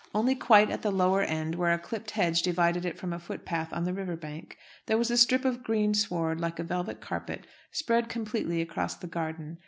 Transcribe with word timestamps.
Only 0.15 0.33
quite 0.33 0.71
at 0.71 0.81
the 0.81 0.89
lower 0.89 1.21
end, 1.21 1.53
where 1.53 1.71
a 1.71 1.77
clipped 1.77 2.09
hedge 2.09 2.41
divided 2.41 2.85
it 2.85 2.97
from 2.97 3.13
a 3.13 3.19
footpath 3.19 3.71
on 3.71 3.83
the 3.83 3.93
river 3.93 4.15
bank, 4.15 4.57
there 4.87 4.97
was 4.97 5.11
a 5.11 5.15
strip 5.15 5.45
of 5.45 5.63
green 5.63 5.93
sward 5.93 6.39
like 6.41 6.57
a 6.57 6.63
velvet 6.63 7.01
carpet, 7.01 7.45
spread 7.71 8.09
completely 8.09 8.61
across 8.63 8.95
the 8.95 9.05
garden. 9.05 9.59